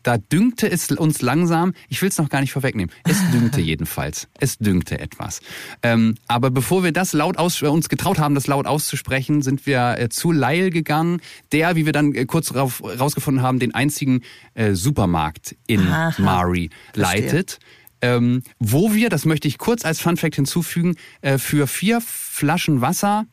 [0.01, 4.27] da dünkte es uns langsam, ich will es noch gar nicht vorwegnehmen, es dünkte jedenfalls.
[4.39, 5.41] Es dünkte etwas.
[5.83, 9.65] Ähm, aber bevor wir das laut aus, äh, uns getraut haben, das laut auszusprechen, sind
[9.65, 11.21] wir äh, zu Lyle gegangen,
[11.51, 14.21] der, wie wir dann äh, kurz rauf, rausgefunden haben, den einzigen
[14.55, 17.59] äh, Supermarkt in Aha, Mari leitet.
[18.01, 22.81] Ähm, wo wir, das möchte ich kurz als Fun Fact hinzufügen, äh, für vier Flaschen
[22.81, 23.25] Wasser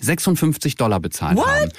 [0.00, 1.46] 56 Dollar bezahlt What?
[1.46, 1.70] haben.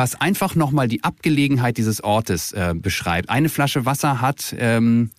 [0.00, 3.28] Was einfach nochmal die Abgelegenheit dieses Ortes äh, beschreibt.
[3.28, 5.10] Eine Flasche Wasser hat ähm,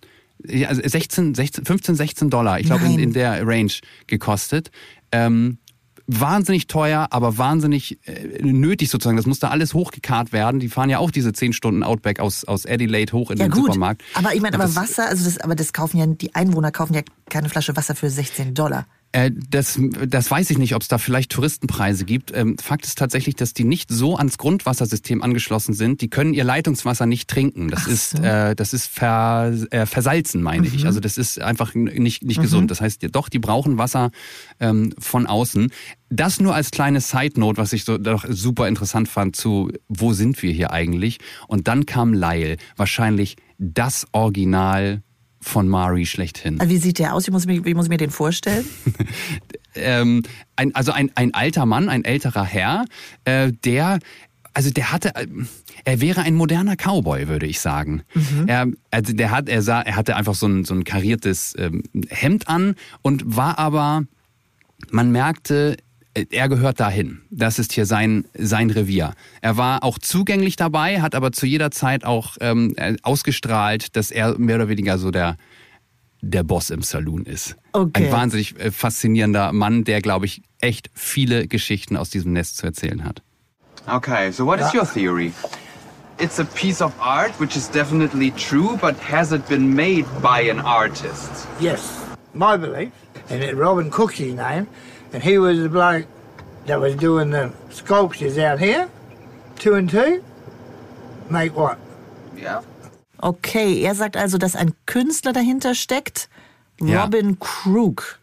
[0.43, 3.71] ja, also 16, 16, 15, 16 Dollar, ich glaube in, in der Range
[4.07, 4.71] gekostet.
[5.11, 5.59] Ähm,
[6.07, 9.17] wahnsinnig teuer, aber wahnsinnig äh, nötig sozusagen.
[9.17, 10.59] Das musste alles hochgekarrt werden.
[10.59, 13.51] Die fahren ja auch diese 10 Stunden Outback aus, aus Adelaide hoch in Ja den
[13.51, 14.01] gut, Supermarkt.
[14.15, 16.95] aber ich meine, aber das- Wasser, also das, aber das kaufen ja, die Einwohner kaufen
[16.95, 18.87] ja keine Flasche Wasser für 16 Dollar.
[19.13, 22.31] Äh, das, das weiß ich nicht, ob es da vielleicht Touristenpreise gibt.
[22.35, 26.01] Ähm, Fakt ist tatsächlich, dass die nicht so ans Grundwassersystem angeschlossen sind.
[26.01, 27.69] Die können ihr Leitungswasser nicht trinken.
[27.69, 28.23] Das Ach ist so.
[28.23, 30.81] äh, das ist ver, äh, versalzen, meine ich.
[30.81, 30.87] Mhm.
[30.87, 32.41] Also das ist einfach nicht nicht Mhm.
[32.41, 32.71] gesund.
[32.71, 34.11] Das heißt, doch, die brauchen Wasser
[34.59, 35.71] ähm, von außen.
[36.09, 40.13] Das nur als kleine Side Note, was ich so doch super interessant fand zu wo
[40.13, 41.19] sind wir hier eigentlich?
[41.47, 45.03] Und dann kam Lyle, wahrscheinlich das Original
[45.41, 46.59] von Mari schlechthin.
[46.63, 47.27] Wie sieht der aus?
[47.27, 48.65] Wie muss, ich mir, wie muss ich mir den vorstellen?
[49.75, 50.23] ähm,
[50.55, 52.85] ein, also ein, ein alter Mann, ein älterer Herr,
[53.25, 53.99] äh, der,
[54.53, 55.27] also der hatte, äh,
[55.83, 58.03] er wäre ein moderner Cowboy, würde ich sagen.
[58.47, 61.83] Er, also der hat, er sah, er hatte einfach so ein, so ein kariertes ähm,
[62.09, 64.03] Hemd an und war aber,
[64.91, 65.77] man merkte,
[66.13, 67.21] er gehört dahin.
[67.29, 69.13] Das ist hier sein, sein Revier.
[69.41, 74.11] Er war auch zugänglich dabei, hat aber zu jeder Zeit auch ähm, äh, ausgestrahlt, dass
[74.11, 75.37] er mehr oder weniger so der,
[76.21, 77.55] der Boss im Saloon ist.
[77.73, 78.05] Okay.
[78.05, 82.65] Ein wahnsinnig äh, faszinierender Mann, der, glaube ich, echt viele Geschichten aus diesem Nest zu
[82.65, 83.21] erzählen hat.
[83.87, 85.33] Okay, so what is your theory?
[86.19, 90.51] It's a piece of art which is definitely true, but has it been made by
[90.51, 91.47] an artist?
[91.59, 91.81] Yes,
[92.33, 92.91] my belief.
[93.29, 94.67] And it Robin Cook's his name,
[95.13, 96.05] and he was the bloke
[96.65, 98.89] that was doing the sculptures out here.
[99.57, 100.23] Two and two
[101.29, 101.77] make what?
[102.35, 102.61] Yeah.
[103.21, 106.29] Okay, er sagt also, dass ein Künstler dahinter steckt.
[106.79, 107.03] Ja.
[107.03, 108.19] Robin Krug.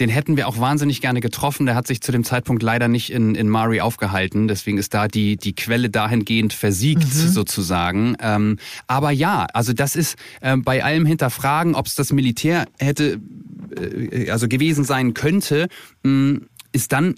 [0.00, 1.66] Den hätten wir auch wahnsinnig gerne getroffen.
[1.66, 4.48] Der hat sich zu dem Zeitpunkt leider nicht in, in Mari aufgehalten.
[4.48, 8.16] Deswegen ist da die, die Quelle dahingehend versiegt, sozusagen.
[8.20, 13.20] Ähm, aber ja, also das ist äh, bei allem Hinterfragen, ob es das Militär hätte,
[13.76, 15.68] äh, also gewesen sein könnte,
[16.02, 16.40] mh,
[16.72, 17.14] ist dann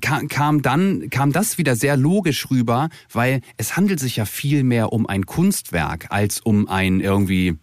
[0.00, 4.92] kam, dann kam das wieder sehr logisch rüber, weil es handelt sich ja viel mehr
[4.92, 7.56] um ein Kunstwerk als um ein irgendwie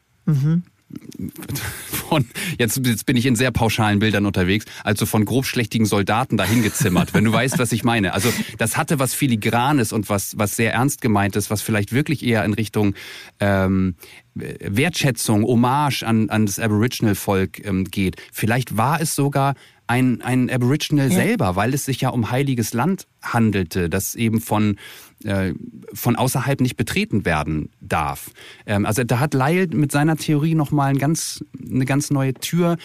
[1.91, 2.25] von,
[2.57, 7.13] jetzt, jetzt bin ich in sehr pauschalen Bildern unterwegs, also von grobschlächtigen Soldaten dahin gezimmert,
[7.13, 8.13] wenn du weißt, was ich meine.
[8.13, 12.43] Also das hatte was Filigranes und was, was sehr ernst gemeintes, was vielleicht wirklich eher
[12.45, 12.95] in Richtung
[13.39, 13.95] ähm,
[14.35, 18.17] Wertschätzung, Hommage an, an das Aboriginal-Volk ähm, geht.
[18.33, 19.55] Vielleicht war es sogar
[19.87, 21.15] ein, ein Aboriginal Ja.
[21.15, 24.77] selber, weil es sich ja um heiliges Land handelte, das eben von,
[25.25, 25.53] äh,
[25.93, 28.31] von außerhalb nicht betreten werden darf.
[28.65, 32.77] Ähm, also da hat Lyle mit seiner Theorie nochmal ein ganz, eine ganz neue Tür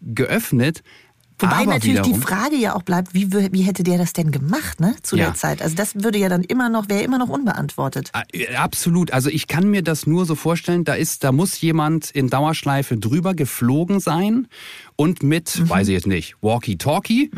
[0.00, 0.82] geöffnet.
[1.40, 4.32] Wobei aber natürlich die wiederum- Frage ja auch bleibt, wie, wie hätte der das denn
[4.32, 5.26] gemacht, ne, zu Ja.
[5.26, 5.62] der Zeit?
[5.62, 8.10] Also das würde ja dann immer noch, wäre immer noch unbeantwortet.
[8.32, 9.12] Äh, Absolut.
[9.12, 12.96] Also ich kann mir das nur so vorstellen, da ist, da muss jemand in Dauerschleife
[12.96, 14.48] drüber geflogen sein
[15.00, 15.68] und mit, Mhm.
[15.70, 17.30] weiß ich jetzt nicht, Walkie-Talkie,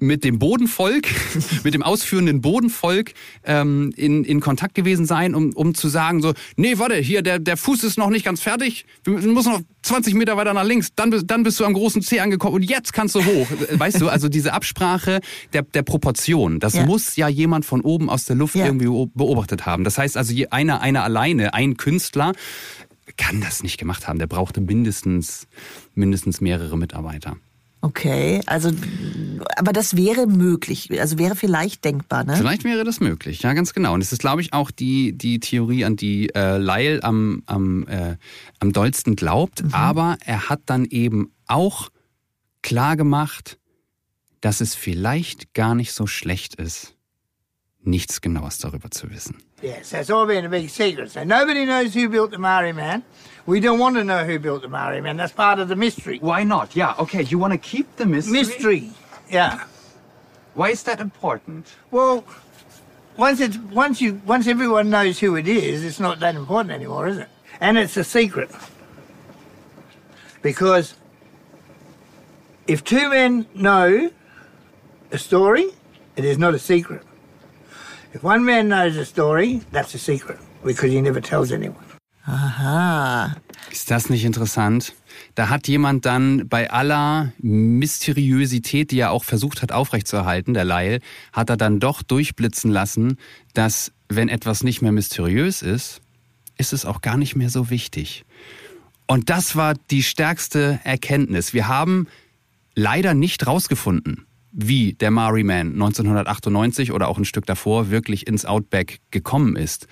[0.00, 1.06] mit dem Bodenvolk,
[1.64, 3.12] mit dem ausführenden Bodenvolk
[3.44, 7.38] ähm, in, in Kontakt gewesen sein, um, um zu sagen so, nee, warte, hier, der,
[7.38, 10.88] der Fuß ist noch nicht ganz fertig, wir müssen noch 20 Meter weiter nach links,
[10.96, 13.46] dann, bist- dann bist du am großen C angekommen und jetzt kannst du hoch.
[13.70, 15.20] Weißt du, also diese Absprache
[15.52, 16.84] der, der Proportion, das Ja.
[16.84, 18.66] muss ja jemand von oben aus der Luft Ja.
[18.66, 19.84] irgendwie beo- beobachtet haben.
[19.84, 22.32] Das heißt also, einer, einer alleine, ein Künstler,
[23.16, 24.18] kann das nicht gemacht haben.
[24.18, 25.46] Der brauchte mindestens,
[25.94, 27.36] mindestens mehrere Mitarbeiter.
[27.84, 28.70] Okay, also,
[29.56, 32.34] aber das wäre möglich, also wäre vielleicht denkbar, ne?
[32.34, 33.92] Vielleicht wäre das möglich, ja, ganz genau.
[33.92, 37.86] Und es ist, glaube ich, auch die, die Theorie, an die äh, Lyle am, am,
[37.86, 38.16] äh,
[38.58, 39.64] am dollsten glaubt.
[39.72, 41.90] Aber er hat dann eben auch
[42.62, 43.58] klar gemacht,
[44.40, 46.94] dass es vielleicht gar nicht so schlecht ist,
[47.82, 49.36] nichts Genaues darüber zu wissen.
[49.64, 51.10] Yes, that's all been a big secret.
[51.10, 53.02] So nobody knows who built the Maori man.
[53.46, 55.16] We don't want to know who built the Maori man.
[55.16, 56.18] That's part of the mystery.
[56.18, 56.76] Why not?
[56.76, 58.32] Yeah, okay, you want to keep the mystery?
[58.32, 58.90] Mystery.
[59.30, 59.64] Yeah.
[60.52, 61.66] Why is that important?
[61.90, 62.24] Well,
[63.16, 67.08] once it's once you once everyone knows who it is, it's not that important anymore,
[67.08, 67.28] is it?
[67.58, 68.50] And it's a secret.
[70.42, 70.94] Because
[72.66, 74.10] if two men know
[75.10, 75.70] a story,
[76.16, 77.02] it is not a secret.
[78.14, 81.74] If one man knows a story, that's a secret because he never tells anyone.
[82.26, 83.34] Aha.
[83.72, 84.94] Ist das nicht interessant?
[85.34, 91.00] Da hat jemand dann bei aller Mysteriosität, die er auch versucht hat aufrechtzuerhalten, der Lyle,
[91.32, 93.18] hat er dann doch durchblitzen lassen,
[93.52, 96.00] dass wenn etwas nicht mehr mysteriös ist,
[96.56, 98.24] ist es auch gar nicht mehr so wichtig.
[99.06, 101.52] Und das war die stärkste Erkenntnis.
[101.52, 102.06] Wir haben
[102.74, 104.24] leider nicht rausgefunden,
[104.56, 109.86] wie der Maori Man 1998 oder auch ein Stück davor wirklich ins Outback gekommen ist.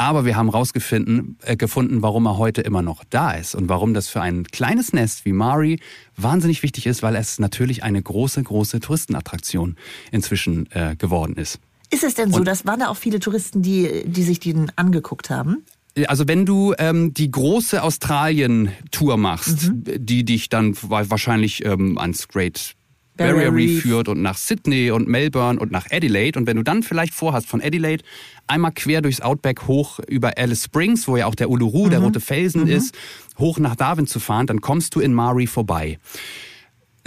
[0.00, 3.94] Aber wir haben rausgefunden, äh, gefunden, warum er heute immer noch da ist und warum
[3.94, 5.80] das für ein kleines Nest wie Mari
[6.16, 9.76] wahnsinnig wichtig ist, weil es natürlich eine große, große Touristenattraktion
[10.12, 11.58] inzwischen äh, geworden ist.
[11.90, 14.70] Ist es denn so, Und- dass waren da auch viele Touristen, die, die sich den
[14.76, 15.64] angeguckt haben?
[16.06, 19.84] Also wenn du ähm, die große Australien-Tour machst, Mhm.
[20.06, 22.74] die dich dann wa- wahrscheinlich ähm, ans Great
[23.18, 26.82] Barrier Reef führt und nach Sydney und Melbourne und nach Adelaide und wenn du dann
[26.82, 28.02] vielleicht vorhast von Adelaide
[28.46, 31.90] einmal quer durchs Outback hoch über Alice Springs, wo ja auch der Uluru, Mhm.
[31.90, 32.96] der rote Felsen ist,
[33.38, 35.98] hoch nach Darwin zu fahren, dann kommst du in Mari vorbei.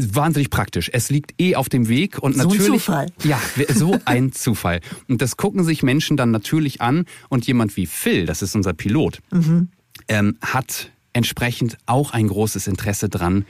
[0.04, 0.90] Wahnsinnig praktisch.
[0.94, 3.08] Es liegt eh auf dem Weg und So ein natürlich Zufall.
[3.24, 3.40] ja,
[3.74, 4.80] so ein Zufall.
[5.08, 8.74] Und das gucken sich Menschen dann natürlich an und jemand wie Phil, das ist unser
[8.74, 9.20] Pilot,
[10.08, 13.46] ähm, hat entsprechend auch ein großes Interesse dran,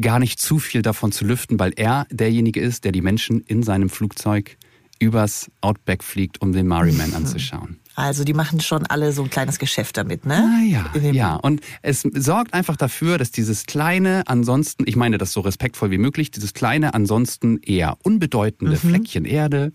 [0.00, 3.62] gar nicht zu viel davon zu lüften, weil er derjenige ist, der die Menschen in
[3.62, 4.56] seinem Flugzeug
[4.98, 7.78] übers Outback fliegt, um den Mariman anzuschauen.
[7.94, 10.36] Also die machen schon alle so ein kleines Geschäft damit, ne?
[10.36, 11.34] Ah ja, In dem- ja.
[11.36, 15.98] Und es sorgt einfach dafür, dass dieses kleine, ansonsten, ich meine das so respektvoll wie
[15.98, 18.88] möglich, dieses kleine, ansonsten eher unbedeutende Mhm.
[18.88, 19.72] Fleckchen Erde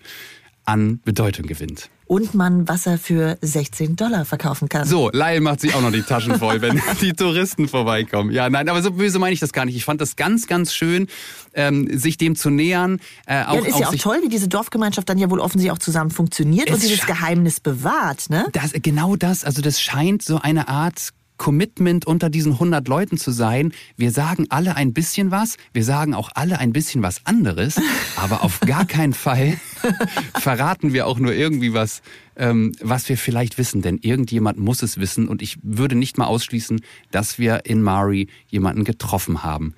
[0.65, 1.89] an Bedeutung gewinnt.
[2.12, 4.86] Und man Wasser für 16 Dollar verkaufen kann.
[4.86, 8.32] So, Lyle macht sich auch noch die Taschen voll, wenn die Touristen vorbeikommen.
[8.32, 9.78] Ja, nein, aber so böse meine ich das gar nicht.
[9.78, 11.08] Ich fand das ganz, ganz schön,
[11.54, 13.00] ähm, sich dem zu nähern.
[13.28, 15.80] Äh, auch, ja, ist ja auch toll, wie diese Dorfgemeinschaft dann ja wohl offensichtlich auch
[15.80, 18.45] zusammen funktioniert und dieses Geheimnis bewahrt, ne?
[18.52, 23.32] Das, genau das, also das scheint so eine Art Commitment unter diesen 100 Leuten zu
[23.32, 23.71] sein.
[23.97, 27.82] Wir sagen alle ein bisschen was, wir sagen auch alle ein bisschen was anderes,
[28.15, 29.58] aber auf gar keinen Fall
[30.39, 32.04] verraten wir auch nur irgendwie was,
[32.36, 36.25] ähm, was wir vielleicht wissen, denn irgendjemand muss es wissen und ich würde nicht mal
[36.27, 39.73] ausschließen, dass wir in Mari jemanden getroffen haben,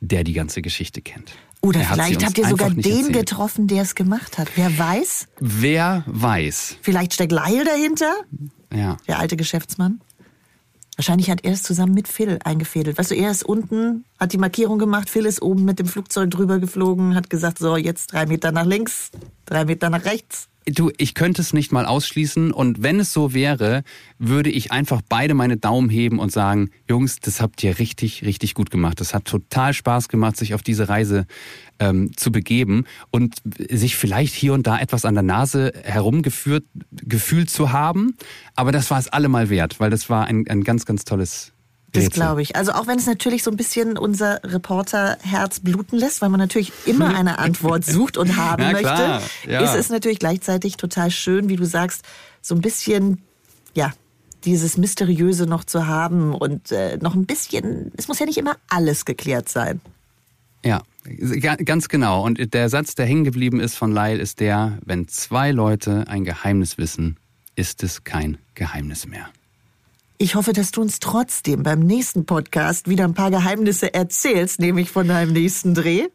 [0.00, 1.30] der die ganze Geschichte kennt.
[1.60, 3.12] Oder Er vielleicht habt ihr sogar den erzählt.
[3.12, 4.48] getroffen, der es gemacht hat.
[4.56, 5.28] Wer weiß?
[5.38, 6.78] Wer weiß.
[6.82, 8.12] Vielleicht steckt Lyle dahinter,
[8.74, 8.96] Ja.
[9.06, 10.00] der alte Geschäftsmann.
[10.98, 12.98] Wahrscheinlich hat er es zusammen mit Phil eingefädelt.
[12.98, 16.28] Weißt du, er ist unten, hat die Markierung gemacht, Phil ist oben mit dem Flugzeug
[16.28, 19.12] drüber geflogen, hat gesagt, so, jetzt drei Meter nach links,
[19.46, 20.48] drei Meter nach rechts.
[20.72, 23.82] Du, ich könnte es nicht mal ausschließen und wenn es so wäre,
[24.18, 28.54] würde ich einfach beide meine Daumen heben und sagen, Jungs, das habt ihr richtig, richtig
[28.54, 29.00] gut gemacht.
[29.00, 31.26] Das hat total Spaß gemacht, sich auf diese Reise
[31.78, 33.36] ähm, zu begeben und
[33.70, 38.16] sich vielleicht hier und da etwas an der Nase herumgeführt, gefühlt zu haben.
[38.54, 41.52] Aber das war es allemal wert, weil das war ein, ein ganz, ganz tolles
[41.92, 42.54] Das glaube ich.
[42.54, 46.72] Also auch wenn es natürlich so ein bisschen unser Reporterherz bluten lässt, weil man natürlich
[46.86, 49.60] immer eine Antwort sucht und haben Na möchte, klar, ja.
[49.62, 52.02] ist es natürlich gleichzeitig total schön, wie du sagst,
[52.42, 53.22] so ein bisschen,
[53.74, 53.92] ja,
[54.44, 58.56] dieses Mysteriöse noch zu haben und äh, noch ein bisschen, es muss ja nicht immer
[58.68, 59.80] alles geklärt sein.
[60.64, 60.82] Ja,
[61.40, 62.24] ga- ganz genau.
[62.24, 66.24] Und der Satz, der hängen geblieben ist von Lyle, ist der, wenn zwei Leute ein
[66.24, 67.16] Geheimnis wissen,
[67.56, 69.28] ist es kein Geheimnis mehr.
[70.20, 74.90] Ich hoffe, dass du uns trotzdem beim nächsten Podcast wieder ein paar Geheimnisse erzählst, nämlich
[74.90, 76.08] von deinem nächsten Dreh.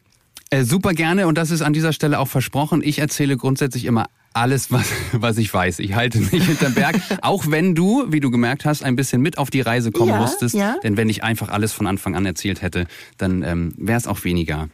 [0.50, 2.82] Äh, super gerne und das ist an dieser Stelle auch versprochen.
[2.84, 5.80] Ich erzähle grundsätzlich immer alles, was, was ich weiß.
[5.80, 7.00] Ich halte nicht hinterm Berg.
[7.22, 10.20] auch wenn du, wie du gemerkt hast, ein bisschen mit auf die Reise kommen Ja,
[10.20, 10.54] musstest.
[10.54, 10.76] ja.
[10.84, 12.88] Denn wenn ich einfach alles von Anfang an erzählt hätte,
[13.18, 14.68] dann ähm, wäre es auch weniger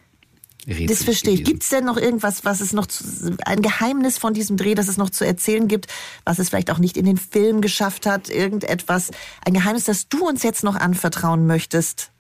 [0.70, 0.88] Rätsel.
[0.88, 1.44] Das verstehe ich.
[1.44, 3.04] Gibt es denn noch irgendwas, was es noch zu,
[3.46, 5.88] ein Geheimnis von diesem Dreh, das es noch zu erzählen gibt,
[6.26, 8.30] was es vielleicht auch nicht in den Film geschafft hat?
[8.30, 9.12] Irgendetwas,
[9.46, 12.12] ein Geheimnis, das du uns jetzt noch anvertrauen möchtest?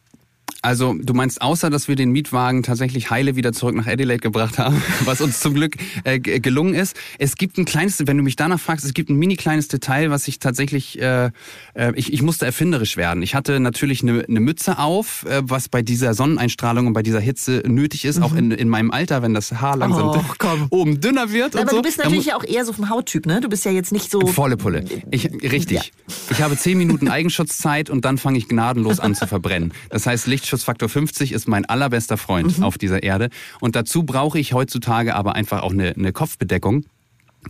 [0.61, 4.57] Also du meinst, außer dass wir den Mietwagen tatsächlich heile wieder zurück nach Adelaide gebracht
[4.57, 6.95] haben, was uns zum Glück äh, gelungen ist.
[7.17, 10.09] Es gibt ein kleines, wenn du mich danach fragst, es gibt ein mini kleines Detail,
[10.09, 11.31] was ich tatsächlich, äh,
[11.75, 13.23] äh, ich, ich musste erfinderisch werden.
[13.23, 17.19] Ich hatte natürlich eine, eine Mütze auf, äh, was bei dieser Sonneneinstrahlung und bei dieser
[17.21, 20.09] Hitze nötig ist, auch in, in meinem Alter, wenn das Haar langsam Mhm.
[20.09, 20.67] Och, komm.
[20.69, 21.77] oben dünner wird und Aber so.
[21.77, 23.41] du bist natürlich ja auch eher so vom Hauttyp, ne?
[23.41, 24.25] Du bist ja jetzt nicht so.
[24.27, 24.85] Volle Pulle.
[25.11, 25.77] Ich, richtig.
[25.77, 25.83] Ja.
[26.31, 29.73] Ich habe zehn Minuten Eigenschutzzeit und dann fange ich gnadenlos an zu verbrennen.
[29.89, 33.29] Das heißt, Lichtschutzfaktor 50 ist mein allerbester Freund auf dieser Erde.
[33.59, 36.85] Und dazu brauche ich heutzutage aber einfach auch eine, eine Kopfbedeckung.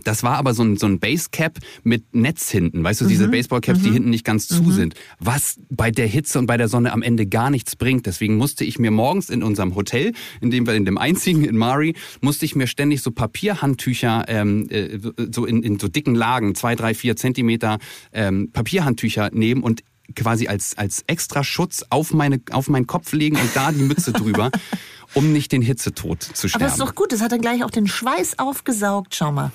[0.04, 2.82] Das war aber so ein, so ein Basecap mit Netz hinten.
[2.84, 4.94] Weißt du, diese Baseballcaps, die hinten nicht ganz zu sind.
[5.18, 8.06] Was bei der Hitze und bei der Sonne am Ende gar nichts bringt.
[8.06, 11.56] Deswegen musste ich mir morgens in unserem Hotel, in dem wir in dem einzigen in
[11.56, 14.98] Mari, musste ich mir ständig so Papierhandtücher, ähm, äh,
[15.32, 17.78] so in, in so dicken Lagen, zwei, drei, vier Zentimeter
[18.12, 19.82] ähm, Papierhandtücher nehmen und
[20.14, 24.12] quasi als, als extra Schutz auf, meine, auf meinen Kopf legen und da die Mütze
[24.12, 24.50] drüber,
[25.14, 26.64] um nicht den Hitzetod zu sterben.
[26.64, 29.14] Aber ist doch gut, das hat dann gleich auch den Schweiß aufgesaugt.
[29.14, 29.52] Schau mal.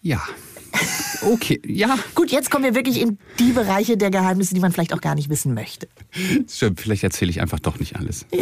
[0.00, 0.22] Ja.
[1.22, 1.98] Okay, ja.
[2.14, 5.14] Gut, jetzt kommen wir wirklich in die Bereiche der Geheimnisse, die man vielleicht auch gar
[5.14, 5.88] nicht wissen möchte.
[6.48, 8.26] Stimmt, vielleicht erzähle ich einfach doch nicht alles.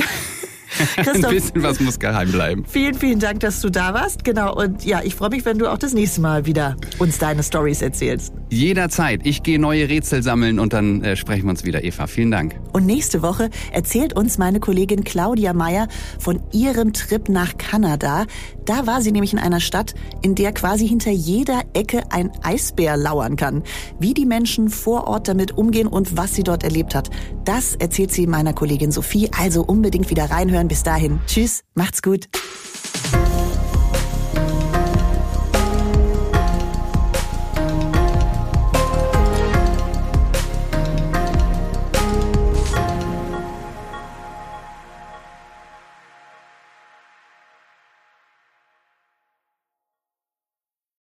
[0.97, 2.65] Ein Christoph, bisschen was muss geheim bleiben.
[2.65, 4.25] vielen, vielen Dank, dass du da warst.
[4.25, 7.43] Genau, und ja, ich freue mich, wenn du auch das nächste Mal wieder uns deine
[7.43, 8.33] Stories erzählst.
[8.51, 9.21] Jederzeit.
[9.25, 12.07] Ich gehe neue Rätsel sammeln und dann äh, sprechen wir uns wieder, Eva.
[12.07, 12.57] Vielen Dank.
[12.73, 18.27] Und nächste Woche erzählt uns meine Kollegin Claudia Meyer von ihrem Trip nach Kanada.
[18.65, 22.97] Da war sie nämlich in einer Stadt, in der quasi hinter jeder Ecke ein Eisbär
[22.97, 23.63] lauern kann.
[23.99, 27.11] Wie die Menschen vor Ort damit umgehen und was sie dort erlebt hat,
[27.45, 29.31] das erzählt sie meiner Kollegin Sophie.
[29.39, 30.69] Also unbedingt wieder reinhören.
[30.69, 31.21] Bis dahin.
[31.27, 32.29] Tschüss, macht's gut.